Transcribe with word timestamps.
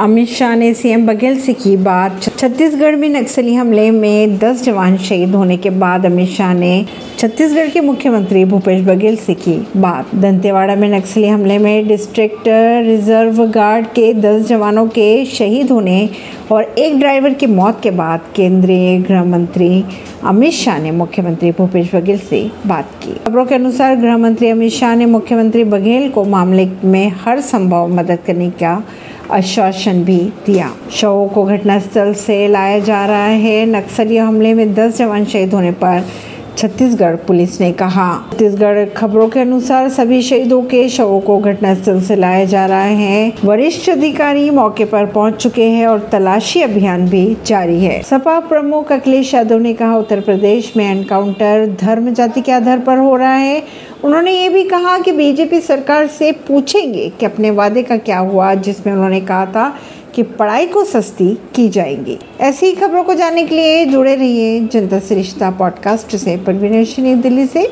अमित 0.00 0.28
शाह 0.28 0.54
ने 0.56 0.72
सीएम 0.74 1.06
बघेल 1.06 1.38
से 1.40 1.52
की 1.52 1.76
बात। 1.76 2.22
छत्तीसगढ़ 2.38 2.94
में 2.96 3.08
नक्सली 3.08 3.54
हमले 3.54 3.90
में 3.90 4.38
10 4.38 4.62
जवान 4.64 4.96
शहीद 4.98 5.34
होने 5.34 5.56
के 5.56 5.70
बाद 5.70 6.06
अमित 6.06 6.28
शाह 6.28 6.52
ने 6.54 6.86
छत्तीसगढ़ 7.18 7.68
के 7.68 7.80
मुख्यमंत्री 7.80 8.44
भूपेश 8.44 8.80
बघेल 8.82 9.16
से 9.16 9.34
की 9.34 9.56
बात। 9.76 10.14
दंतेवाड़ा 10.14 10.76
में 10.76 10.88
नक्सली 10.88 11.26
हमले 11.26 11.58
में 11.58 11.88
डिस्ट्रिक्ट 11.88 12.48
रिज़र्व 12.86 13.44
गार्ड 13.46 13.86
के 13.86 14.12
10 14.14 14.46
जवानों 14.48 14.86
के 14.88 15.24
शहीद 15.26 15.70
होने 15.70 16.08
और 16.52 16.62
एक 16.78 16.98
ड्राइवर 16.98 17.34
की 17.34 17.46
मौत 17.46 17.80
के 17.82 17.90
बाद 17.90 18.20
केंद्रीय 18.36 18.98
गृह 18.98 19.24
मंत्री 19.24 19.84
अमित 20.24 20.52
शाह 20.52 20.78
ने 20.78 20.90
मुख्यमंत्री 20.92 21.50
भूपेश 21.50 21.94
बघेल 21.94 22.18
से 22.20 22.42
बात 22.66 22.90
की। 23.02 23.14
खबरों 23.26 23.44
के 23.44 23.54
अनुसार 23.54 23.96
गृह 23.96 24.16
मंत्री 24.16 24.48
अमित 24.48 24.72
शाह 24.72 24.96
ने 24.96 25.06
मुख्यमंत्री 25.08 25.64
बघेल 25.66 26.08
को 26.10 26.24
मामले 26.24 26.68
में 26.84 27.12
हर 27.24 27.40
संभव 27.42 27.94
मदद 27.94 28.18
करने 28.26 28.50
का 28.50 28.82
आश्वासन 29.32 30.02
भी 30.04 30.18
दिया। 30.46 30.70
शवों 30.92 31.28
को 31.28 31.44
घटनास्थल 31.44 32.12
से 32.14 32.48
लाया 32.48 32.78
जा 32.78 33.04
रहा 33.06 33.26
है। 33.26 33.66
नक्सली 33.66 34.16
हमले 34.16 34.54
में 34.54 34.74
10 34.74 34.98
जवान 34.98 35.24
शहीद 35.24 35.54
होने 35.54 35.70
पर 35.72 36.04
छत्तीसगढ़ 36.58 37.14
पुलिस 37.16 37.60
ने 37.60 37.72
कहा। 37.72 38.30
छत्तीसगढ़ 38.32 38.84
खबरों 38.84 39.28
के 39.28 39.40
अनुसार 39.40 39.88
सभी 39.88 40.22
शहीदों 40.22 40.62
के 40.62 40.88
शवों 40.88 41.20
को 41.20 41.38
घटनास्थल 41.38 42.00
से 42.00 42.16
लाया 42.16 42.44
जा 42.44 42.66
रहा 42.66 42.82
है। 42.82 43.32
वरिष्ठ 43.44 43.90
अधिकारी 43.90 44.50
मौके 44.50 44.84
पर 44.84 45.06
पहुँच 45.06 45.34
चुके 45.34 45.64
हैं 45.64 45.86
और 45.86 46.08
तलाशी 46.12 46.62
अभियान 46.62 47.08
भी 47.08 47.36
जारी 47.46 47.84
है। 47.84 48.02
सपा 48.02 48.38
प्रमुख 48.40 48.92
अखिलेश 48.92 49.34
यादव 49.34 49.58
ने 49.58 49.74
कहा, 49.74 49.96
उत्तर 49.96 50.20
प्रदेश 50.20 50.72
में 50.76 50.90
एनकाउंटर 50.90 51.76
धर्म 51.80 52.12
जाति 52.14 52.40
के 52.40 52.52
आधार 52.52 52.78
पर 52.78 52.98
हो 52.98 53.16
रहा 53.16 53.34
है। 53.34 53.62
उन्होंने 54.04 54.42
ये 54.42 54.48
भी 54.48 54.64
कहा 54.64 54.98
कि 54.98 55.12
बीजेपी 55.12 55.60
सरकार 55.60 56.06
से 56.06 56.32
पूछेंगे 56.32 57.12
कि 57.20 57.26
अपने 57.26 57.50
वादे 57.50 57.82
का 57.82 57.96
क्या 57.96 58.18
हुआ, 58.18 58.54
जिसमें 58.54 58.94
उन्होंने 58.94 59.20
कहा 59.20 59.46
था 59.46 59.76
कि 60.14 60.22
पढ़ाई 60.22 60.66
को 60.66 60.84
सस्ती 60.84 61.38
की 61.54 61.68
जाएँगी। 61.68 62.18
ऐसी 62.40 62.72
खबरों 62.72 63.04
को 63.04 63.14
जानने 63.14 63.44
के 63.44 63.54
लिए 63.54 63.84
जुड़े 63.84 64.14
रहिए 64.14 64.60
जनता 64.60 64.98
से 64.98 65.14
रिश्ता 65.14 65.50
पॉडकास्ट 65.50 66.16
से। 66.16 66.36
परवीन 66.36 67.20
दिल्ली 67.20 67.46
से। 67.46 67.66